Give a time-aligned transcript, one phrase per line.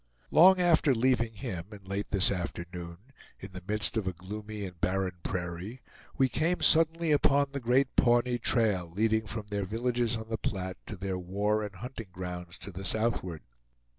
[0.31, 2.97] Long after leaving him, and late this afternoon,
[3.39, 5.83] in the midst of a gloomy and barren prairie,
[6.17, 10.77] we came suddenly upon the great Pawnee trail, leading from their villages on the Platte
[10.87, 13.43] to their war and hunting grounds to the southward.